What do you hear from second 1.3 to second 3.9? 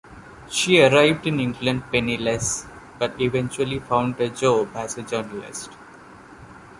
England penniless, but eventually